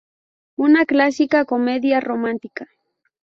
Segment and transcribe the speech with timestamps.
[0.55, 2.65] Una clásica comedia-romántica".